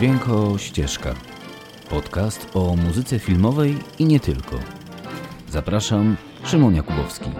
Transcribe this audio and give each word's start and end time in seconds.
Dźwięko 0.00 0.58
Ścieżka. 0.58 1.14
Podcast 1.90 2.48
o 2.54 2.76
muzyce 2.76 3.18
filmowej 3.18 3.76
i 3.98 4.04
nie 4.04 4.20
tylko. 4.20 4.58
Zapraszam, 5.48 6.16
Szymon 6.44 6.74
Jakubowski. 6.74 7.30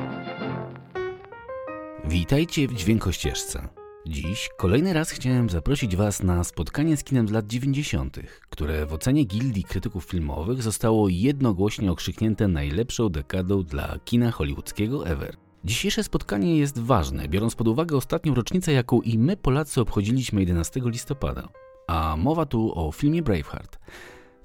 Witajcie 2.04 2.68
w 2.68 2.74
Dźwięko 2.74 3.12
Ścieżce. 3.12 3.68
Dziś 4.06 4.48
kolejny 4.56 4.92
raz 4.92 5.10
chciałem 5.10 5.50
zaprosić 5.50 5.96
Was 5.96 6.22
na 6.22 6.44
spotkanie 6.44 6.96
z 6.96 7.04
kinem 7.04 7.28
z 7.28 7.30
lat 7.30 7.46
90., 7.46 8.18
które 8.50 8.86
w 8.86 8.92
ocenie 8.92 9.24
Gildii 9.24 9.64
Krytyków 9.64 10.04
Filmowych 10.04 10.62
zostało 10.62 11.08
jednogłośnie 11.08 11.92
okrzyknięte 11.92 12.48
najlepszą 12.48 13.08
dekadą 13.08 13.62
dla 13.62 13.98
kina 14.04 14.30
hollywoodzkiego 14.30 15.06
ever. 15.06 15.36
Dzisiejsze 15.64 16.04
spotkanie 16.04 16.56
jest 16.56 16.78
ważne, 16.78 17.28
biorąc 17.28 17.54
pod 17.54 17.68
uwagę 17.68 17.96
ostatnią 17.96 18.34
rocznicę, 18.34 18.72
jaką 18.72 19.00
i 19.00 19.18
my 19.18 19.36
Polacy 19.36 19.80
obchodziliśmy 19.80 20.40
11 20.40 20.80
listopada. 20.84 21.48
A 21.90 22.16
mowa 22.16 22.46
tu 22.46 22.72
o 22.74 22.92
filmie 22.92 23.22
Braveheart. 23.22 23.78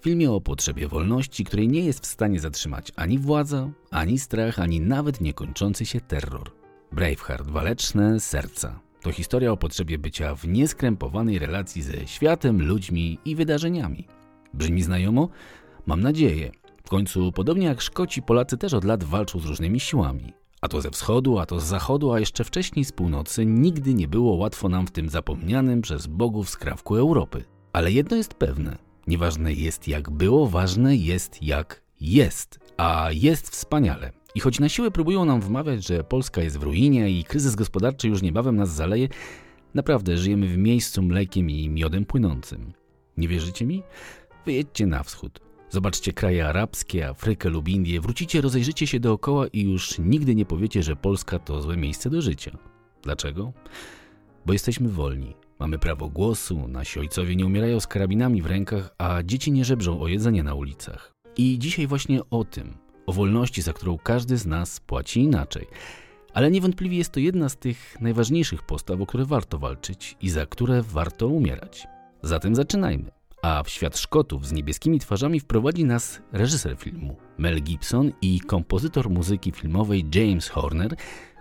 Filmie 0.01 0.31
o 0.31 0.41
potrzebie 0.41 0.87
wolności, 0.87 1.43
której 1.43 1.67
nie 1.67 1.79
jest 1.79 2.03
w 2.03 2.05
stanie 2.05 2.39
zatrzymać 2.39 2.91
ani 2.95 3.19
władza, 3.19 3.69
ani 3.91 4.19
strach, 4.19 4.59
ani 4.59 4.79
nawet 4.79 5.21
niekończący 5.21 5.85
się 5.85 6.01
terror. 6.01 6.51
Braveheart, 6.91 7.47
waleczne 7.47 8.19
serca. 8.19 8.79
To 9.01 9.11
historia 9.11 9.51
o 9.51 9.57
potrzebie 9.57 9.97
bycia 9.97 10.35
w 10.35 10.47
nieskrępowanej 10.47 11.39
relacji 11.39 11.81
ze 11.81 12.07
światem, 12.07 12.67
ludźmi 12.67 13.19
i 13.25 13.35
wydarzeniami. 13.35 14.07
Brzmi 14.53 14.83
znajomo? 14.83 15.29
Mam 15.85 16.01
nadzieję. 16.01 16.51
W 16.85 16.89
końcu, 16.89 17.31
podobnie 17.31 17.67
jak 17.67 17.81
Szkoci, 17.81 18.21
Polacy 18.21 18.57
też 18.57 18.73
od 18.73 18.83
lat 18.83 19.03
walczą 19.03 19.39
z 19.39 19.45
różnymi 19.45 19.79
siłami. 19.79 20.33
A 20.65 20.67
to 20.67 20.81
ze 20.81 20.91
wschodu, 20.91 21.39
a 21.39 21.45
to 21.45 21.59
z 21.59 21.63
zachodu, 21.63 22.11
a 22.11 22.19
jeszcze 22.19 22.43
wcześniej 22.43 22.85
z 22.85 22.91
północy, 22.91 23.45
nigdy 23.45 23.93
nie 23.93 24.07
było 24.07 24.35
łatwo 24.35 24.69
nam 24.69 24.87
w 24.87 24.91
tym 24.91 25.09
zapomnianym 25.09 25.81
przez 25.81 26.07
bogów 26.07 26.49
skrawku 26.49 26.95
Europy. 26.95 27.43
Ale 27.73 27.91
jedno 27.91 28.17
jest 28.17 28.33
pewne: 28.33 28.77
nieważne 29.07 29.53
jest 29.53 29.87
jak 29.87 30.09
było, 30.09 30.47
ważne 30.47 30.95
jest 30.95 31.43
jak 31.43 31.81
jest. 32.01 32.59
A 32.77 33.09
jest 33.11 33.49
wspaniale. 33.49 34.11
I 34.35 34.39
choć 34.39 34.59
na 34.59 34.69
siłę 34.69 34.91
próbują 34.91 35.25
nam 35.25 35.41
wmawiać, 35.41 35.87
że 35.87 36.03
Polska 36.03 36.41
jest 36.41 36.57
w 36.57 36.63
ruinie 36.63 37.09
i 37.09 37.23
kryzys 37.23 37.55
gospodarczy 37.55 38.07
już 38.07 38.21
niebawem 38.21 38.55
nas 38.55 38.69
zaleje, 38.69 39.07
naprawdę 39.73 40.17
żyjemy 40.17 40.47
w 40.47 40.57
miejscu 40.57 41.01
mlekiem 41.01 41.49
i 41.49 41.69
miodem 41.69 42.05
płynącym. 42.05 42.73
Nie 43.17 43.27
wierzycie 43.27 43.65
mi? 43.65 43.83
Wyjedźcie 44.45 44.85
na 44.87 45.03
wschód. 45.03 45.44
Zobaczcie 45.69 46.13
kraje 46.13 46.47
arabskie, 46.47 47.07
Afrykę 47.07 47.49
lub 47.49 47.67
Indię, 47.67 48.01
wrócicie, 48.01 48.41
rozejrzycie 48.41 48.87
się 48.87 48.99
dookoła 48.99 49.47
i 49.47 49.61
już 49.61 49.99
nigdy 49.99 50.35
nie 50.35 50.45
powiecie, 50.45 50.83
że 50.83 50.95
Polska 50.95 51.39
to 51.39 51.61
złe 51.61 51.77
miejsce 51.77 52.09
do 52.09 52.21
życia. 52.21 52.57
Dlaczego? 53.03 53.53
Bo 54.45 54.53
jesteśmy 54.53 54.89
wolni. 54.89 55.35
Mamy 55.59 55.79
prawo 55.79 56.09
głosu, 56.09 56.67
nasi 56.67 56.99
ojcowie 56.99 57.35
nie 57.35 57.45
umierają 57.45 57.79
z 57.79 57.87
karabinami 57.87 58.41
w 58.41 58.45
rękach, 58.45 58.95
a 58.97 59.23
dzieci 59.23 59.51
nie 59.51 59.65
żebrzą 59.65 60.01
o 60.01 60.07
jedzenie 60.07 60.43
na 60.43 60.53
ulicach. 60.53 61.13
I 61.37 61.59
dzisiaj 61.59 61.87
właśnie 61.87 62.21
o 62.29 62.43
tym, 62.43 62.77
o 63.05 63.13
wolności, 63.13 63.61
za 63.61 63.73
którą 63.73 63.97
każdy 63.97 64.37
z 64.37 64.45
nas 64.45 64.79
płaci 64.79 65.19
inaczej. 65.19 65.67
Ale 66.33 66.51
niewątpliwie 66.51 66.97
jest 66.97 67.11
to 67.11 67.19
jedna 67.19 67.49
z 67.49 67.57
tych 67.57 68.01
najważniejszych 68.01 68.63
postaw, 68.63 69.01
o 69.01 69.05
które 69.05 69.25
warto 69.25 69.59
walczyć 69.59 70.17
i 70.21 70.29
za 70.29 70.45
które 70.45 70.81
warto 70.81 71.27
umierać. 71.27 71.87
Zatem 72.21 72.55
zaczynajmy. 72.55 73.11
A 73.45 73.63
w 73.63 73.69
świat 73.69 73.97
Szkotów 73.97 74.47
z 74.47 74.51
niebieskimi 74.51 74.99
twarzami 74.99 75.39
wprowadzi 75.39 75.85
nas 75.85 76.21
reżyser 76.31 76.77
filmu 76.77 77.17
Mel 77.37 77.61
Gibson 77.61 78.11
i 78.21 78.39
kompozytor 78.39 79.09
muzyki 79.09 79.51
filmowej 79.51 80.05
James 80.15 80.49
Horner, 80.49 80.95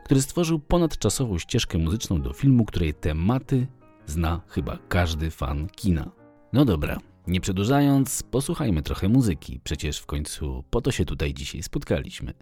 który 0.04 0.22
stworzył 0.22 0.58
ponadczasową 0.58 1.38
ścieżkę 1.38 1.78
muzyczną 1.78 2.22
do 2.22 2.32
filmu, 2.32 2.64
której 2.64 2.94
tematy 2.94 3.66
zna 4.06 4.40
chyba 4.48 4.78
każdy 4.88 5.30
fan 5.30 5.68
kina. 5.76 6.10
No 6.52 6.64
dobra, 6.64 6.98
nie 7.26 7.40
przedłużając, 7.40 8.22
posłuchajmy 8.22 8.82
trochę 8.82 9.08
muzyki, 9.08 9.60
przecież 9.64 9.98
w 9.98 10.06
końcu 10.06 10.64
po 10.70 10.80
to 10.80 10.90
się 10.92 11.04
tutaj 11.04 11.34
dzisiaj 11.34 11.62
spotkaliśmy. 11.62 12.34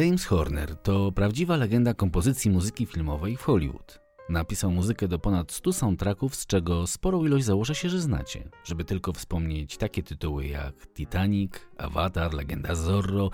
James 0.00 0.26
Horner 0.26 0.76
to 0.76 1.12
prawdziwa 1.12 1.56
legenda 1.56 1.94
kompozycji 1.94 2.50
muzyki 2.50 2.86
filmowej 2.86 3.36
w 3.36 3.42
Hollywood. 3.42 4.00
Napisał 4.28 4.70
muzykę 4.70 5.08
do 5.08 5.18
ponad 5.18 5.52
100 5.52 5.72
soundtracków, 5.72 6.34
z 6.34 6.46
czego 6.46 6.86
sporą 6.86 7.24
ilość 7.24 7.44
założę 7.44 7.74
się, 7.74 7.88
że 7.88 8.00
znacie. 8.00 8.50
Żeby 8.64 8.84
tylko 8.84 9.12
wspomnieć 9.12 9.76
takie 9.76 10.02
tytuły 10.02 10.46
jak 10.46 10.86
Titanic, 10.94 11.52
Avatar, 11.78 12.34
Legenda 12.34 12.74
Zorro, 12.74 13.30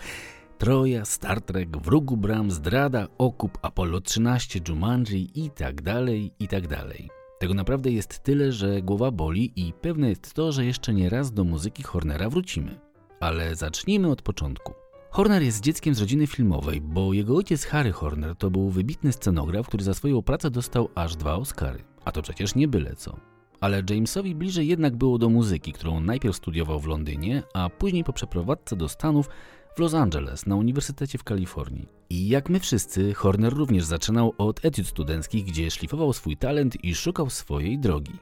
Troja, 0.58 1.04
Star 1.04 1.40
Trek, 1.40 1.76
Wróg 1.76 2.16
Bram, 2.16 2.50
Zdrada, 2.50 3.06
Okup, 3.18 3.58
Apollo 3.62 4.00
13, 4.00 4.60
Jumanji 4.68 5.44
i 5.44 5.50
tak 5.50 5.82
dalej, 5.82 6.32
i 6.38 6.48
tak 6.48 6.68
dalej. 6.68 7.10
Tego 7.38 7.54
naprawdę 7.54 7.90
jest 7.90 8.22
tyle, 8.22 8.52
że 8.52 8.82
głowa 8.82 9.10
boli 9.10 9.52
i 9.56 9.72
pewne 9.72 10.08
jest 10.08 10.34
to, 10.34 10.52
że 10.52 10.64
jeszcze 10.64 10.94
nie 10.94 11.10
raz 11.10 11.32
do 11.32 11.44
muzyki 11.44 11.82
Hornera 11.82 12.30
wrócimy. 12.30 12.80
Ale 13.20 13.56
zacznijmy 13.56 14.10
od 14.10 14.22
początku. 14.22 14.85
Horner 15.16 15.42
jest 15.42 15.60
dzieckiem 15.60 15.94
z 15.94 16.00
rodziny 16.00 16.26
filmowej, 16.26 16.80
bo 16.80 17.12
jego 17.12 17.36
ojciec 17.36 17.64
Harry 17.64 17.92
Horner 17.92 18.36
to 18.36 18.50
był 18.50 18.70
wybitny 18.70 19.12
scenograf, 19.12 19.66
który 19.66 19.84
za 19.84 19.94
swoją 19.94 20.22
pracę 20.22 20.50
dostał 20.50 20.88
aż 20.94 21.16
dwa 21.16 21.34
Oscary. 21.34 21.84
A 22.04 22.12
to 22.12 22.22
przecież 22.22 22.54
nie 22.54 22.68
byle 22.68 22.96
co. 22.96 23.16
Ale 23.60 23.82
Jamesowi 23.90 24.34
bliżej 24.34 24.68
jednak 24.68 24.96
było 24.96 25.18
do 25.18 25.28
muzyki, 25.28 25.72
którą 25.72 26.00
najpierw 26.00 26.36
studiował 26.36 26.80
w 26.80 26.86
Londynie, 26.86 27.42
a 27.54 27.68
później 27.68 28.04
po 28.04 28.12
przeprowadzce 28.12 28.76
do 28.76 28.88
Stanów 28.88 29.28
w 29.76 29.78
Los 29.78 29.94
Angeles 29.94 30.46
na 30.46 30.56
Uniwersytecie 30.56 31.18
w 31.18 31.24
Kalifornii. 31.24 31.88
I 32.10 32.28
jak 32.28 32.48
my 32.50 32.60
wszyscy, 32.60 33.14
Horner 33.14 33.54
również 33.54 33.84
zaczynał 33.84 34.34
od 34.38 34.64
etiud 34.64 34.86
studenckich, 34.86 35.44
gdzie 35.44 35.70
szlifował 35.70 36.12
swój 36.12 36.36
talent 36.36 36.84
i 36.84 36.94
szukał 36.94 37.30
swojej 37.30 37.78
drogi. 37.78 38.12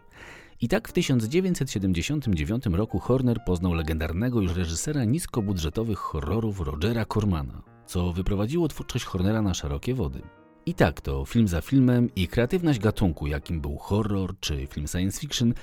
I 0.60 0.68
tak 0.68 0.88
w 0.88 0.92
1979 0.92 2.66
roku 2.66 2.98
Horner 2.98 3.44
poznał 3.46 3.74
legendarnego 3.74 4.40
już 4.40 4.56
reżysera 4.56 5.04
niskobudżetowych 5.04 5.98
horrorów 5.98 6.60
Rogera 6.60 7.04
Cormana, 7.04 7.62
co 7.86 8.12
wyprowadziło 8.12 8.68
twórczość 8.68 9.04
Hornera 9.04 9.42
na 9.42 9.54
szerokie 9.54 9.94
wody. 9.94 10.22
I 10.66 10.74
tak 10.74 11.00
to 11.00 11.24
film 11.24 11.48
za 11.48 11.60
filmem 11.60 12.14
i 12.16 12.28
kreatywność 12.28 12.78
gatunku, 12.78 13.26
jakim 13.26 13.60
był 13.60 13.76
horror 13.76 14.34
czy 14.40 14.66
film 14.66 14.86
science 14.88 15.20
fiction, 15.20 15.54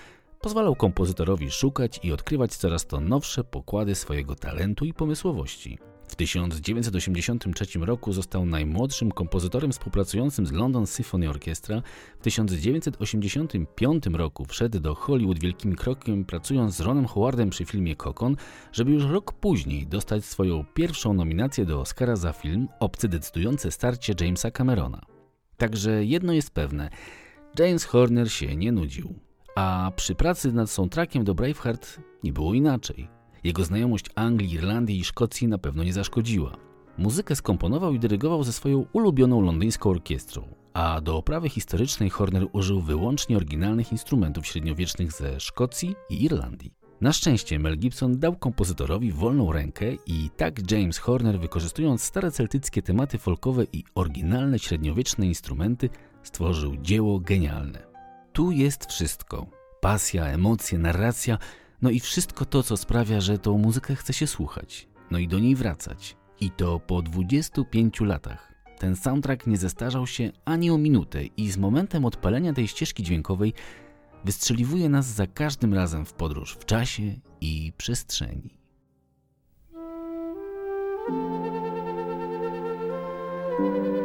pozwalał 0.41 0.75
kompozytorowi 0.75 1.51
szukać 1.51 1.99
i 2.03 2.11
odkrywać 2.11 2.55
coraz 2.55 2.87
to 2.87 2.99
nowsze 2.99 3.43
pokłady 3.43 3.95
swojego 3.95 4.35
talentu 4.35 4.85
i 4.85 4.93
pomysłowości. 4.93 5.90
W 6.21 6.23
1983 6.23 7.79
roku 7.79 8.13
został 8.13 8.45
najmłodszym 8.45 9.11
kompozytorem 9.11 9.71
współpracującym 9.71 10.47
z 10.47 10.51
London 10.51 10.87
Symphony 10.87 11.29
Orchestra. 11.29 11.81
W 12.19 12.23
1985 12.23 14.05
roku 14.13 14.45
wszedł 14.45 14.79
do 14.79 14.95
Hollywood 14.95 15.39
wielkim 15.39 15.75
krokiem, 15.75 16.25
pracując 16.25 16.75
z 16.75 16.81
Ronem 16.81 17.07
Howardem 17.07 17.49
przy 17.49 17.65
filmie 17.65 17.95
Kokon, 17.95 18.35
żeby 18.71 18.91
już 18.91 19.03
rok 19.03 19.33
później 19.33 19.87
dostać 19.87 20.25
swoją 20.25 20.65
pierwszą 20.73 21.13
nominację 21.13 21.65
do 21.65 21.79
Oscara 21.79 22.15
za 22.15 22.33
film 22.33 22.67
Obcy 22.79 23.07
decydujące 23.07 23.71
starcie 23.71 24.13
Jamesa 24.21 24.51
Camerona. 24.51 25.01
Także 25.57 26.05
jedno 26.05 26.33
jest 26.33 26.51
pewne, 26.51 26.89
James 27.59 27.85
Horner 27.85 28.31
się 28.31 28.55
nie 28.55 28.71
nudził. 28.71 29.15
A 29.55 29.91
przy 29.95 30.15
pracy 30.15 30.51
nad 30.51 30.69
soundtrackiem 30.69 31.23
do 31.23 31.35
Braveheart 31.35 31.99
nie 32.23 32.33
było 32.33 32.53
inaczej. 32.53 33.20
Jego 33.43 33.65
znajomość 33.65 34.05
Anglii, 34.15 34.53
Irlandii 34.53 34.99
i 34.99 35.03
Szkocji 35.03 35.47
na 35.47 35.57
pewno 35.57 35.83
nie 35.83 35.93
zaszkodziła. 35.93 36.57
Muzykę 36.97 37.35
skomponował 37.35 37.93
i 37.93 37.99
dyrygował 37.99 38.43
ze 38.43 38.53
swoją 38.53 38.85
ulubioną 38.93 39.41
londyńską 39.41 39.89
orkiestrą, 39.89 40.47
a 40.73 41.01
do 41.01 41.17
oprawy 41.17 41.49
historycznej 41.49 42.09
Horner 42.09 42.47
użył 42.53 42.81
wyłącznie 42.81 43.37
oryginalnych 43.37 43.91
instrumentów 43.91 44.47
średniowiecznych 44.47 45.11
ze 45.11 45.39
Szkocji 45.39 45.95
i 46.09 46.23
Irlandii. 46.23 46.73
Na 47.01 47.13
szczęście 47.13 47.59
Mel 47.59 47.77
Gibson 47.77 48.19
dał 48.19 48.35
kompozytorowi 48.35 49.11
wolną 49.11 49.51
rękę 49.51 49.85
i 50.07 50.29
tak 50.37 50.71
James 50.71 50.97
Horner, 50.97 51.39
wykorzystując 51.39 52.03
stare 52.03 52.31
celtyckie 52.31 52.81
tematy 52.81 53.17
folkowe 53.17 53.63
i 53.73 53.83
oryginalne 53.95 54.59
średniowieczne 54.59 55.25
instrumenty, 55.25 55.89
stworzył 56.23 56.77
dzieło 56.77 57.19
genialne. 57.19 57.83
Tu 58.33 58.51
jest 58.51 58.85
wszystko. 58.85 59.45
Pasja, 59.81 60.25
emocje, 60.25 60.77
narracja, 60.79 61.37
no 61.81 61.89
i 61.89 61.99
wszystko 61.99 62.45
to, 62.45 62.63
co 62.63 62.77
sprawia, 62.77 63.21
że 63.21 63.37
tą 63.37 63.57
muzykę 63.57 63.95
chce 63.95 64.13
się 64.13 64.27
słuchać, 64.27 64.87
no 65.11 65.17
i 65.17 65.27
do 65.27 65.39
niej 65.39 65.55
wracać. 65.55 66.17
I 66.41 66.51
to 66.51 66.79
po 66.79 67.01
25 67.01 68.01
latach. 68.01 68.53
Ten 68.79 68.95
soundtrack 68.95 69.47
nie 69.47 69.57
zestarzał 69.57 70.07
się 70.07 70.31
ani 70.45 70.71
o 70.71 70.77
minutę 70.77 71.23
i 71.25 71.51
z 71.51 71.57
momentem 71.57 72.05
odpalenia 72.05 72.53
tej 72.53 72.67
ścieżki 72.67 73.03
dźwiękowej 73.03 73.53
wystrzeliwuje 74.25 74.89
nas 74.89 75.05
za 75.05 75.27
każdym 75.27 75.73
razem 75.73 76.05
w 76.05 76.13
podróż 76.13 76.53
w 76.53 76.65
czasie 76.65 77.19
i 77.41 77.73
przestrzeni. 77.77 78.61
thank 83.57 83.85
you 83.85 84.00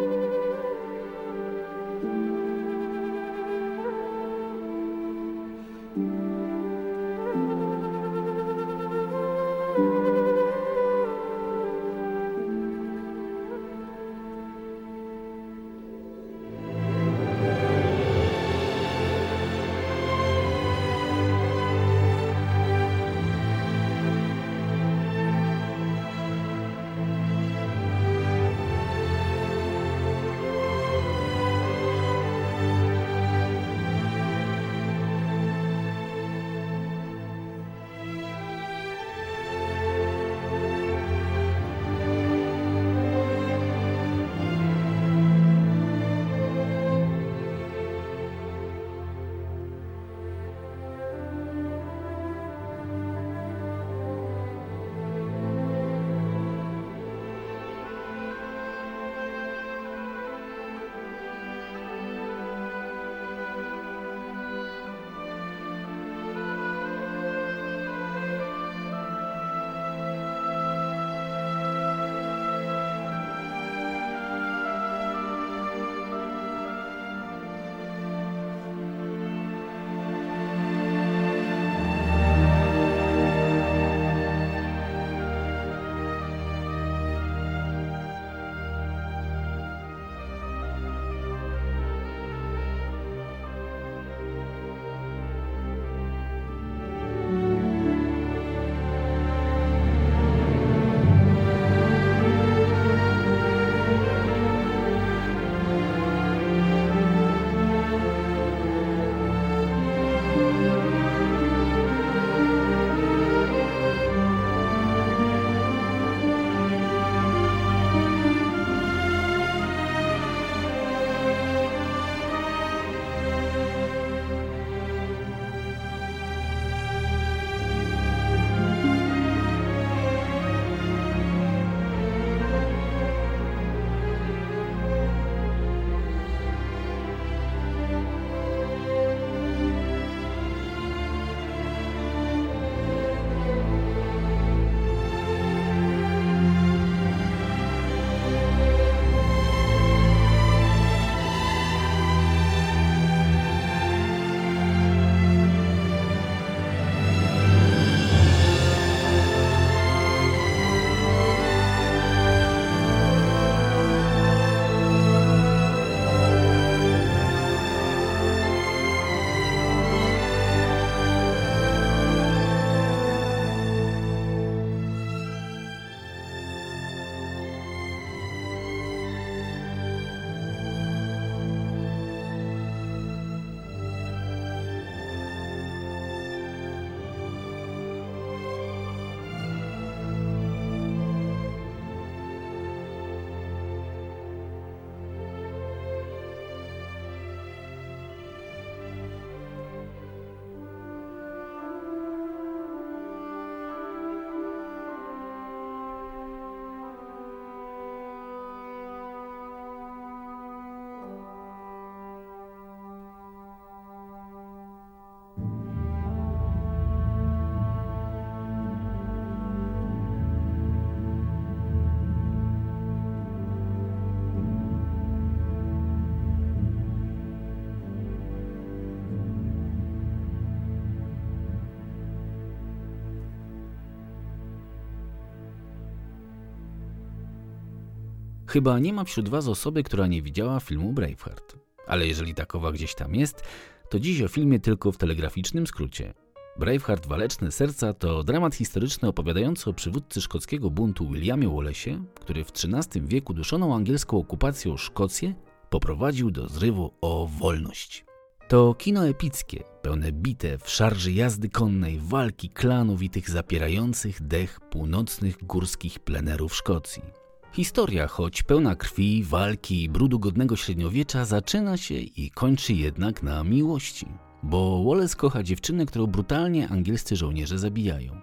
Chyba 238.49 238.79
nie 238.79 238.93
ma 238.93 239.05
wśród 239.05 239.29
Was 239.29 239.49
osoby, 239.49 239.83
która 239.83 240.07
nie 240.07 240.23
widziała 240.23 240.61
filmu 240.61 240.93
Braveheart. 240.93 241.57
Ale 241.87 242.07
jeżeli 242.07 242.35
takowa 242.35 242.73
gdzieś 242.73 242.95
tam 242.95 243.15
jest, 243.15 243.43
to 243.91 244.01
dziś 244.01 244.23
o 244.23 244.29
filmie 244.29 244.61
tylko 244.61 244.93
w 244.93 244.97
telegraficznym 244.97 245.67
skrócie. 245.67 246.15
Braveheart 246.59 247.07
Waleczne 247.07 247.53
Serca 247.53 247.93
to 247.93 248.25
dramat 248.25 248.55
historyczny 248.55 249.09
opowiadający 249.09 249.71
o 249.71 249.73
przywódcy 249.73 250.21
szkockiego 250.21 250.71
buntu 250.71 251.09
Williamie 251.09 251.49
Wallace'ie, 251.49 252.05
który 252.21 252.45
w 252.45 252.51
XIII 252.51 253.07
wieku 253.07 253.35
duszoną 253.35 253.75
angielską 253.75 254.19
okupacją 254.19 254.77
Szkocję 254.77 255.35
poprowadził 255.71 256.31
do 256.31 256.49
zrywu 256.49 256.93
o 257.01 257.27
wolność. 257.39 258.05
To 258.49 258.75
kino 258.75 259.09
epickie, 259.09 259.65
pełne 259.83 260.13
bitew, 260.13 260.71
szarży 260.71 261.13
jazdy 261.13 261.49
konnej, 261.49 261.99
walki 262.03 262.51
klanów 262.51 263.03
i 263.03 263.11
tych 263.11 263.31
zapierających 263.31 264.23
dech 264.23 264.61
północnych 264.61 265.45
górskich 265.45 265.99
plenerów 265.99 266.55
Szkocji. 266.55 267.26
Historia, 267.57 268.07
choć 268.07 268.43
pełna 268.43 268.77
krwi, 268.77 269.25
walki 269.25 269.83
i 269.83 269.89
brudu 269.89 270.19
godnego 270.19 270.57
średniowiecza, 270.57 271.25
zaczyna 271.25 271.77
się 271.77 271.95
i 271.95 272.31
kończy 272.31 272.73
jednak 272.73 273.23
na 273.23 273.45
miłości. 273.45 274.07
Bo 274.43 274.85
Wallace 274.85 275.17
kocha 275.17 275.43
dziewczynę, 275.43 275.87
którą 275.87 276.07
brutalnie 276.07 276.69
angielscy 276.69 277.17
żołnierze 277.17 277.59
zabijają. 277.59 278.21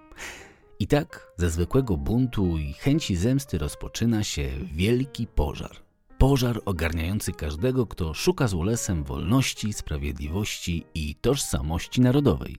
I 0.80 0.88
tak 0.88 1.28
ze 1.38 1.50
zwykłego 1.50 1.98
buntu 1.98 2.58
i 2.58 2.74
chęci 2.74 3.16
zemsty 3.16 3.58
rozpoczyna 3.58 4.24
się 4.24 4.50
wielki 4.74 5.28
pożar. 5.28 5.76
Pożar 6.18 6.62
ogarniający 6.66 7.32
każdego, 7.32 7.88
kto 7.88 8.14
szuka 8.14 8.48
z 8.48 8.54
Wallace'em 8.54 9.04
wolności, 9.04 9.74
sprawiedliwości 9.74 10.86
i 10.94 11.16
tożsamości 11.16 12.02
narodowej. 12.02 12.56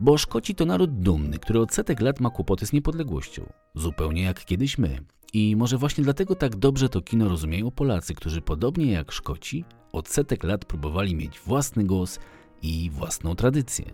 Bo 0.00 0.18
Szkoci 0.18 0.54
to 0.54 0.64
naród 0.64 1.00
dumny, 1.00 1.38
który 1.38 1.60
od 1.60 1.74
setek 1.74 2.00
lat 2.00 2.20
ma 2.20 2.30
kłopoty 2.30 2.66
z 2.66 2.72
niepodległością. 2.72 3.52
Zupełnie 3.74 4.22
jak 4.22 4.44
kiedyś 4.44 4.78
my. 4.78 5.04
I 5.32 5.56
może 5.56 5.78
właśnie 5.78 6.04
dlatego 6.04 6.34
tak 6.34 6.56
dobrze 6.56 6.88
to 6.88 7.00
kino 7.00 7.28
rozumieją 7.28 7.70
Polacy, 7.70 8.14
którzy 8.14 8.40
podobnie 8.40 8.92
jak 8.92 9.12
Szkoci 9.12 9.64
od 9.92 10.08
setek 10.08 10.44
lat 10.44 10.64
próbowali 10.64 11.14
mieć 11.14 11.40
własny 11.40 11.84
głos 11.84 12.18
i 12.62 12.90
własną 12.90 13.34
tradycję. 13.34 13.84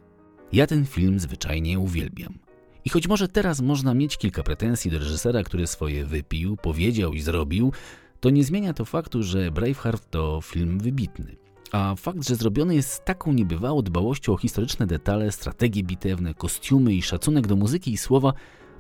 Ja 0.52 0.66
ten 0.66 0.86
film 0.86 1.20
zwyczajnie 1.20 1.78
uwielbiam. 1.78 2.38
I 2.84 2.90
choć 2.90 3.08
może 3.08 3.28
teraz 3.28 3.60
można 3.60 3.94
mieć 3.94 4.16
kilka 4.16 4.42
pretensji 4.42 4.90
do 4.90 4.98
reżysera, 4.98 5.42
który 5.42 5.66
swoje 5.66 6.06
wypił, 6.06 6.56
powiedział 6.56 7.12
i 7.12 7.20
zrobił, 7.20 7.72
to 8.20 8.30
nie 8.30 8.44
zmienia 8.44 8.72
to 8.72 8.84
faktu, 8.84 9.22
że 9.22 9.50
Braveheart 9.50 10.10
to 10.10 10.40
film 10.40 10.78
wybitny. 10.78 11.36
A 11.72 11.94
fakt, 11.96 12.28
że 12.28 12.36
zrobiony 12.36 12.74
jest 12.74 12.90
z 12.90 13.04
taką 13.04 13.32
niebywałą 13.32 13.82
dbałością 13.82 14.32
o 14.32 14.36
historyczne 14.36 14.86
detale, 14.86 15.32
strategie 15.32 15.82
bitewne, 15.82 16.34
kostiumy 16.34 16.94
i 16.94 17.02
szacunek 17.02 17.46
do 17.46 17.56
muzyki 17.56 17.92
i 17.92 17.96
słowa, 17.96 18.32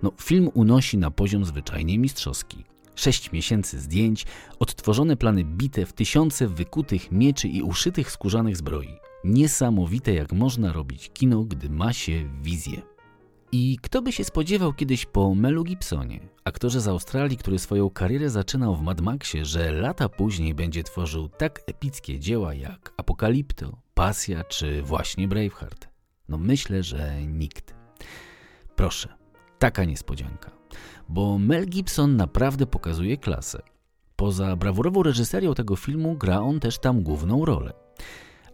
no 0.04 0.12
film 0.20 0.50
unosi 0.54 0.98
na 0.98 1.10
poziom 1.10 1.44
zwyczajnie 1.44 1.98
mistrzowski. 1.98 2.64
Sześć 2.94 3.32
miesięcy 3.32 3.80
zdjęć, 3.80 4.26
odtworzone 4.58 5.16
plany 5.16 5.44
bitew, 5.44 5.92
tysiące 5.92 6.48
wykutych 6.48 7.12
mieczy 7.12 7.48
i 7.48 7.62
uszytych 7.62 8.10
skórzanych 8.10 8.56
zbroi. 8.56 8.98
Niesamowite 9.24 10.14
jak 10.14 10.32
można 10.32 10.72
robić 10.72 11.10
kino, 11.14 11.44
gdy 11.44 11.70
ma 11.70 11.92
się 11.92 12.30
wizję. 12.42 12.82
I 13.52 13.78
kto 13.82 14.02
by 14.02 14.12
się 14.12 14.24
spodziewał 14.24 14.72
kiedyś 14.72 15.06
po 15.06 15.34
Melu 15.34 15.64
Gibsonie, 15.64 16.20
aktorze 16.44 16.80
z 16.80 16.88
Australii, 16.88 17.36
który 17.36 17.58
swoją 17.58 17.90
karierę 17.90 18.30
zaczynał 18.30 18.76
w 18.76 18.82
Mad 18.82 19.00
Maxie, 19.00 19.44
że 19.44 19.72
lata 19.72 20.08
później 20.08 20.54
będzie 20.54 20.82
tworzył 20.82 21.28
tak 21.28 21.60
epickie 21.66 22.20
dzieła 22.20 22.54
jak 22.54 22.92
Apokalipto, 22.96 23.78
Pasja 23.94 24.44
czy 24.44 24.82
właśnie 24.82 25.28
Braveheart? 25.28 25.88
No 26.28 26.38
myślę, 26.38 26.82
że 26.82 27.22
nikt. 27.26 27.74
Proszę, 28.76 29.23
taka 29.64 29.84
niespodzianka, 29.84 30.50
bo 31.08 31.38
Mel 31.38 31.66
Gibson 31.66 32.16
naprawdę 32.16 32.66
pokazuje 32.66 33.16
klasę. 33.16 33.62
Poza 34.16 34.56
brawurową 34.56 35.02
reżyserią 35.02 35.54
tego 35.54 35.76
filmu 35.76 36.14
gra 36.14 36.40
on 36.40 36.60
też 36.60 36.78
tam 36.78 37.02
główną 37.02 37.44
rolę. 37.44 37.72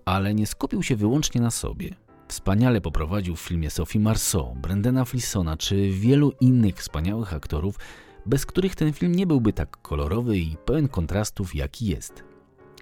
Ale 0.05 0.35
nie 0.35 0.47
skupił 0.47 0.83
się 0.83 0.97
wyłącznie 0.97 1.40
na 1.40 1.50
sobie. 1.50 1.95
Wspaniale 2.29 2.81
poprowadził 2.81 3.37
w 3.37 3.40
filmie 3.40 3.71
Sophie 3.71 4.00
Marceau, 4.00 4.55
Brendana 4.55 5.05
Flissona 5.05 5.57
czy 5.57 5.90
wielu 5.90 6.33
innych 6.40 6.76
wspaniałych 6.76 7.35
aktorów, 7.35 7.79
bez 8.26 8.47
których 8.47 8.76
ten 8.76 8.93
film 8.93 9.14
nie 9.14 9.26
byłby 9.26 9.52
tak 9.52 9.76
kolorowy 9.83 10.38
i 10.38 10.57
pełen 10.64 10.88
kontrastów, 10.88 11.55
jaki 11.55 11.87
jest. 11.87 12.25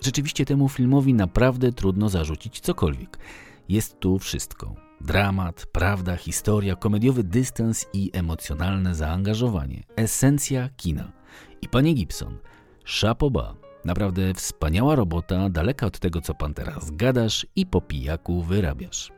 Rzeczywiście 0.03 0.45
temu 0.45 0.69
filmowi 0.69 1.15
naprawdę 1.15 1.73
trudno 1.73 2.09
zarzucić 2.09 2.61
cokolwiek. 2.61 3.19
Jest 3.69 4.01
tu 4.01 4.19
wszystko. 4.19 4.88
Dramat, 5.01 5.67
prawda, 5.73 6.17
historia, 6.17 6.77
komediowy 6.77 7.25
dystans 7.25 7.87
i 7.93 8.11
emocjonalne 8.13 8.95
zaangażowanie. 8.95 9.83
Esencja 9.97 10.69
kina. 10.77 11.13
I 11.63 11.69
panie 11.69 11.95
Gibson, 11.95 12.39
szapoba. 12.85 13.55
Naprawdę 13.85 14.35
wspaniała 14.35 14.95
robota, 14.95 15.51
daleka 15.51 15.87
od 15.87 15.99
tego, 15.99 16.21
co 16.21 16.35
pan 16.35 16.55
teraz 16.55 16.91
gadasz 16.91 17.47
i 17.57 17.67
po 17.67 17.81
pijaku 17.81 18.43
wyrabiasz. 18.43 19.13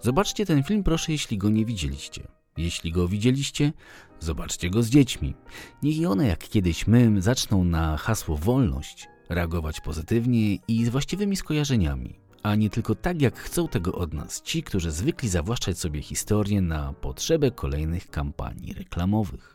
Zobaczcie 0.00 0.46
ten 0.46 0.62
film, 0.62 0.82
proszę, 0.82 1.12
jeśli 1.12 1.38
go 1.38 1.50
nie 1.50 1.64
widzieliście. 1.64 2.28
Jeśli 2.56 2.92
go 2.92 3.08
widzieliście, 3.08 3.72
zobaczcie 4.20 4.70
go 4.70 4.82
z 4.82 4.88
dziećmi. 4.88 5.34
Niech 5.82 5.96
i 5.96 6.06
one, 6.06 6.26
jak 6.26 6.48
kiedyś 6.48 6.86
my, 6.86 7.22
zaczną 7.22 7.64
na 7.64 7.96
hasło 7.96 8.36
wolność 8.36 9.08
reagować 9.28 9.80
pozytywnie 9.80 10.54
i 10.68 10.84
z 10.84 10.88
właściwymi 10.88 11.36
skojarzeniami, 11.36 12.18
a 12.42 12.54
nie 12.54 12.70
tylko 12.70 12.94
tak, 12.94 13.22
jak 13.22 13.38
chcą 13.38 13.68
tego 13.68 13.92
od 13.92 14.14
nas 14.14 14.42
ci, 14.42 14.62
którzy 14.62 14.90
zwykli 14.90 15.28
zawłaszczać 15.28 15.78
sobie 15.78 16.02
historię 16.02 16.60
na 16.60 16.92
potrzebę 16.92 17.50
kolejnych 17.50 18.10
kampanii 18.10 18.72
reklamowych. 18.72 19.51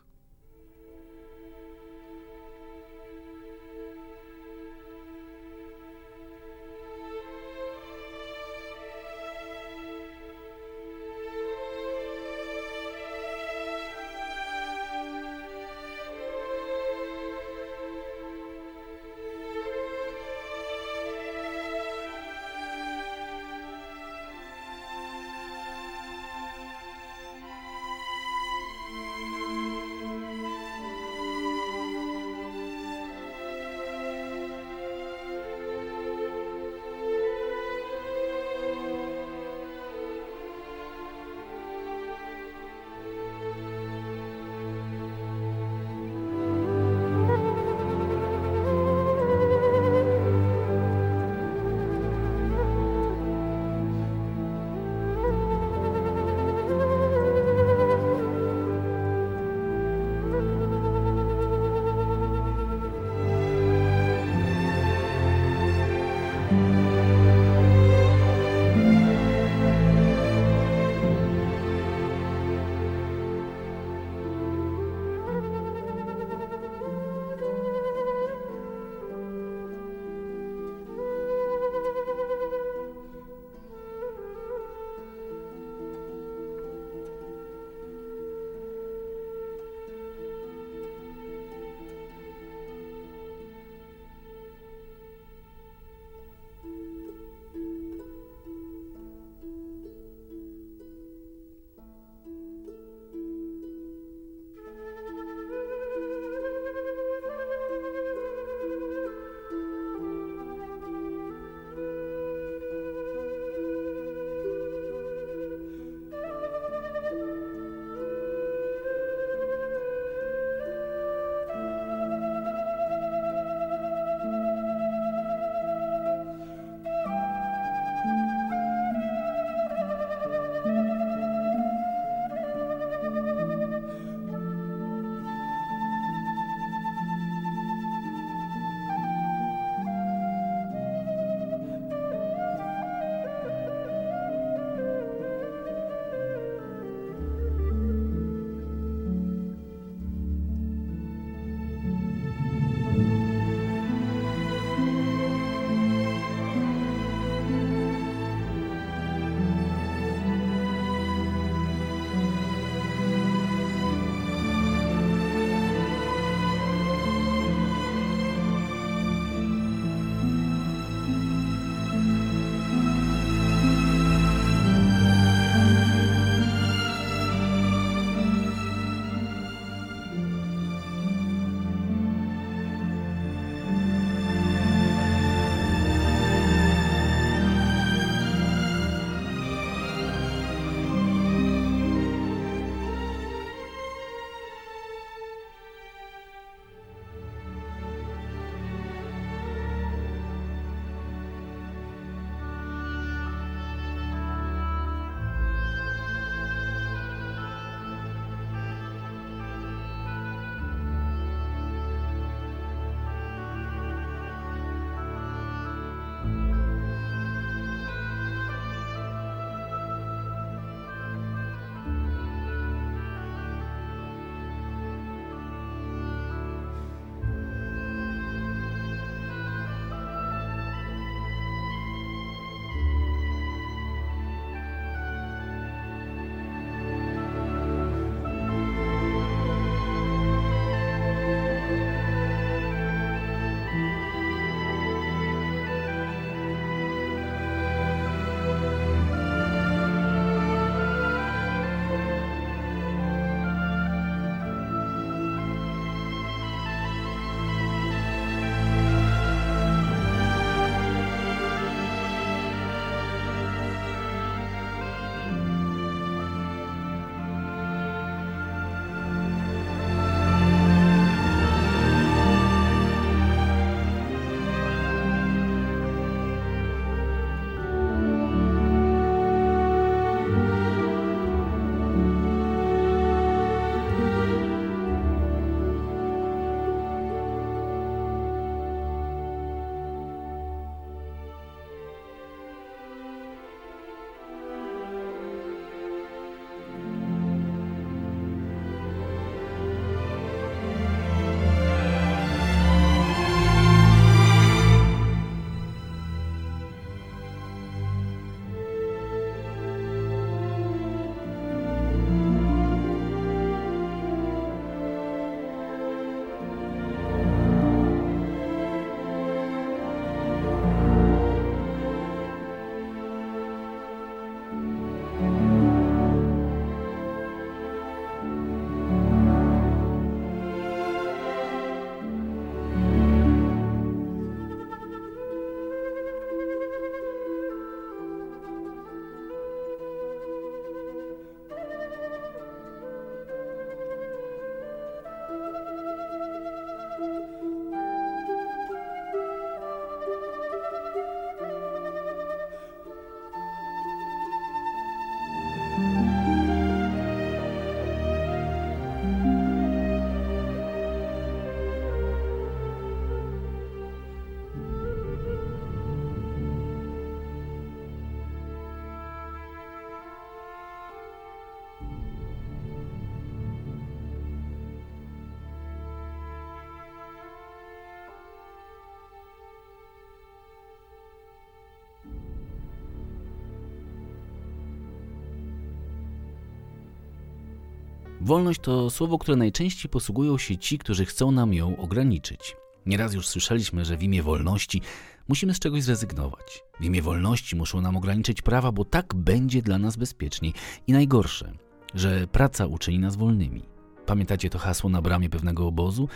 Wolność 388.28 388.60
to 388.60 388.90
słowo, 388.90 389.18
które 389.18 389.38
najczęściej 389.38 389.90
posługują 389.90 390.38
się 390.38 390.58
ci, 390.58 390.78
którzy 390.78 391.06
chcą 391.06 391.32
nam 391.32 391.54
ją 391.54 391.78
ograniczyć. 391.78 392.56
Nieraz 392.86 393.14
już 393.14 393.28
słyszeliśmy, 393.28 393.86
że 393.86 393.98
w 393.98 394.04
imię 394.04 394.24
wolności 394.24 394.82
musimy 395.28 395.54
z 395.54 395.60
czegoś 395.60 395.84
zrezygnować. 395.84 396.64
W 396.80 396.84
imię 396.84 397.02
wolności 397.02 397.56
muszą 397.56 397.82
nam 397.82 397.98
ograniczyć 397.98 398.42
prawa, 398.42 398.72
bo 398.72 398.86
tak 398.86 399.16
będzie 399.16 399.62
dla 399.62 399.78
nas 399.78 399.98
bezpieczniej. 399.98 400.54
I 400.88 400.94
najgorsze, 400.94 401.52
że 401.94 402.28
praca 402.28 402.66
uczyni 402.66 403.00
nas 403.00 403.16
wolnymi. 403.16 403.64
Pamiętacie 404.06 404.50
to 404.50 404.60
hasło 404.60 404.90
na 404.90 405.02
bramie 405.02 405.30
pewnego 405.30 405.68
obozu? 405.68 406.10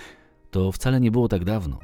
To 0.50 0.72
wcale 0.72 1.00
nie 1.00 1.12
było 1.12 1.28
tak 1.28 1.46
dawno. 1.46 1.80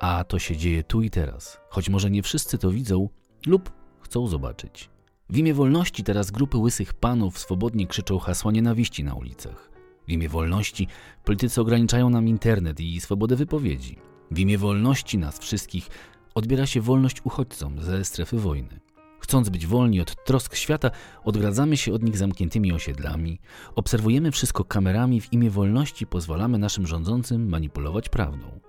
A 0.00 0.24
to 0.24 0.38
się 0.38 0.56
dzieje 0.56 0.82
tu 0.82 1.02
i 1.02 1.10
teraz, 1.10 1.60
choć 1.68 1.88
może 1.88 2.10
nie 2.10 2.22
wszyscy 2.22 2.58
to 2.58 2.70
widzą 2.70 3.08
lub 3.46 3.72
chcą 4.00 4.26
zobaczyć. 4.26 4.95
W 5.30 5.36
imię 5.36 5.54
wolności 5.54 6.04
teraz 6.04 6.30
grupy 6.30 6.58
łysych 6.58 6.94
panów 6.94 7.38
swobodnie 7.38 7.86
krzyczą 7.86 8.18
hasła 8.18 8.52
nienawiści 8.52 9.04
na 9.04 9.14
ulicach. 9.14 9.70
W 10.08 10.12
imię 10.12 10.28
wolności 10.28 10.88
politycy 11.24 11.60
ograniczają 11.60 12.10
nam 12.10 12.28
internet 12.28 12.80
i 12.80 13.00
swobodę 13.00 13.36
wypowiedzi. 13.36 13.96
W 14.30 14.38
imię 14.38 14.58
wolności 14.58 15.18
nas 15.18 15.38
wszystkich 15.38 15.88
odbiera 16.34 16.66
się 16.66 16.80
wolność 16.80 17.20
uchodźcom 17.24 17.82
ze 17.82 18.04
strefy 18.04 18.38
wojny. 18.38 18.80
Chcąc 19.20 19.48
być 19.48 19.66
wolni 19.66 20.00
od 20.00 20.24
trosk 20.24 20.54
świata, 20.54 20.90
odgradzamy 21.24 21.76
się 21.76 21.92
od 21.92 22.02
nich 22.02 22.16
zamkniętymi 22.16 22.72
osiedlami, 22.72 23.40
obserwujemy 23.74 24.30
wszystko 24.32 24.64
kamerami, 24.64 25.20
w 25.20 25.32
imię 25.32 25.50
wolności 25.50 26.06
pozwalamy 26.06 26.58
naszym 26.58 26.86
rządzącym 26.86 27.48
manipulować 27.48 28.08
prawdą. 28.08 28.60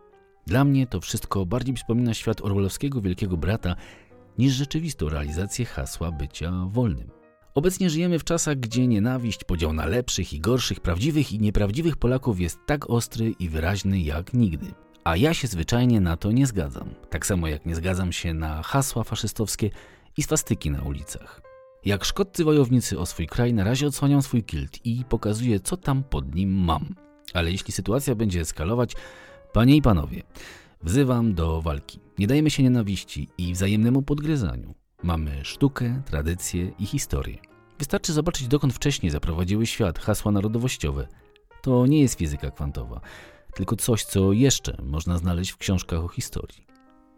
Dla 0.47 0.63
mnie 0.63 0.87
to 0.87 1.01
wszystko 1.01 1.45
bardziej 1.45 1.73
przypomina 1.73 2.13
świat 2.13 2.41
orwellowskiego 2.41 3.01
Wielkiego 3.01 3.37
Brata 3.37 3.75
niż 4.37 4.53
rzeczywistą 4.53 5.09
realizację 5.09 5.65
hasła 5.65 6.11
bycia 6.11 6.51
wolnym. 6.67 7.11
Obecnie 7.55 7.89
żyjemy 7.89 8.19
w 8.19 8.23
czasach, 8.23 8.59
gdzie 8.59 8.87
nienawiść, 8.87 9.43
podział 9.43 9.73
na 9.73 9.85
lepszych 9.85 10.33
i 10.33 10.39
gorszych, 10.39 10.79
prawdziwych 10.79 11.33
i 11.33 11.39
nieprawdziwych 11.39 11.97
Polaków 11.97 12.39
jest 12.39 12.59
tak 12.65 12.89
ostry 12.89 13.33
i 13.39 13.49
wyraźny 13.49 13.99
jak 13.99 14.33
nigdy. 14.33 14.65
A 15.03 15.15
ja 15.15 15.33
się 15.33 15.47
zwyczajnie 15.47 16.01
na 16.01 16.17
to 16.17 16.31
nie 16.31 16.47
zgadzam. 16.47 16.89
Tak 17.09 17.25
samo 17.25 17.47
jak 17.47 17.65
nie 17.65 17.75
zgadzam 17.75 18.11
się 18.11 18.33
na 18.33 18.63
hasła 18.63 19.03
faszystowskie 19.03 19.69
i 20.17 20.23
swastyki 20.23 20.71
na 20.71 20.81
ulicach. 20.81 21.41
Jak 21.85 22.05
szkodcy 22.05 22.43
wojownicy 22.43 22.99
o 22.99 23.05
swój 23.05 23.27
kraj 23.27 23.53
na 23.53 23.63
razie 23.63 23.87
odsłaniam 23.87 24.21
swój 24.21 24.43
kilt 24.43 24.85
i 24.85 25.05
pokazuję, 25.09 25.59
co 25.59 25.77
tam 25.77 26.03
pod 26.03 26.35
nim 26.35 26.53
mam. 26.53 26.95
Ale 27.33 27.51
jeśli 27.51 27.73
sytuacja 27.73 28.15
będzie 28.15 28.41
eskalować, 28.41 28.93
panie 29.53 29.75
i 29.75 29.81
panowie, 29.81 30.23
wzywam 30.83 31.33
do 31.33 31.61
walki. 31.61 31.99
Nie 32.17 32.27
dajemy 32.27 32.49
się 32.49 32.63
nienawiści 32.63 33.29
i 33.37 33.53
wzajemnemu 33.53 34.01
podgryzaniu. 34.01 34.73
Mamy 35.03 35.45
sztukę, 35.45 36.01
tradycję 36.05 36.71
i 36.79 36.85
historię. 36.85 37.37
Wystarczy 37.79 38.13
zobaczyć, 38.13 38.47
dokąd 38.47 38.73
wcześniej 38.73 39.11
zaprowadziły 39.11 39.65
świat 39.65 39.99
hasła 39.99 40.31
narodowościowe. 40.31 41.07
To 41.61 41.85
nie 41.85 42.01
jest 42.01 42.17
fizyka 42.17 42.51
kwantowa, 42.51 43.01
tylko 43.53 43.75
coś, 43.75 44.03
co 44.03 44.33
jeszcze 44.33 44.77
można 44.83 45.17
znaleźć 45.17 45.51
w 45.51 45.57
książkach 45.57 46.03
o 46.03 46.07
historii. 46.07 46.67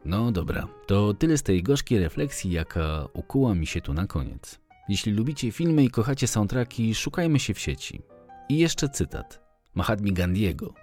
No 0.05 0.31
dobra, 0.31 0.67
to 0.87 1.13
tyle 1.13 1.37
z 1.37 1.43
tej 1.43 1.63
gorzkiej 1.63 1.99
refleksji, 1.99 2.51
jaka 2.51 3.07
ukuła 3.13 3.55
mi 3.55 3.67
się 3.67 3.81
tu 3.81 3.93
na 3.93 4.07
koniec. 4.07 4.59
Jeśli 4.89 5.11
lubicie 5.11 5.51
filmy 5.51 5.83
i 5.83 5.89
kochacie 5.89 6.27
soundtracki, 6.27 6.95
szukajmy 6.95 7.39
się 7.39 7.53
w 7.53 7.59
sieci. 7.59 8.01
I 8.49 8.57
jeszcze 8.57 8.89
cytat 8.89 9.41
Mahatmi 9.75 10.13
Gandhiego 10.13 10.73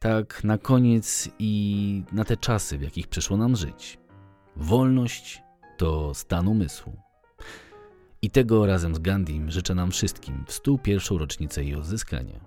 tak 0.00 0.44
na 0.44 0.58
koniec 0.58 1.28
i 1.38 2.02
na 2.12 2.24
te 2.24 2.36
czasy, 2.36 2.78
w 2.78 2.82
jakich 2.82 3.08
przyszło 3.08 3.36
nam 3.36 3.56
żyć. 3.56 3.98
Wolność 4.56 5.42
to 5.76 6.14
stan 6.14 6.48
umysłu. 6.48 6.96
I 8.22 8.30
tego 8.30 8.66
razem 8.66 8.94
z 8.94 8.98
Gandhim 8.98 9.50
życzę 9.50 9.74
nam 9.74 9.90
wszystkim 9.90 10.44
w 10.46 10.52
101. 10.52 11.18
rocznicę 11.18 11.64
jej 11.64 11.74
odzyskania. 11.74 12.40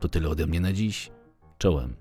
To 0.00 0.08
tyle 0.08 0.28
ode 0.28 0.46
mnie 0.46 0.60
na 0.60 0.72
dziś. 0.72 1.10
Czołem. 1.58 1.96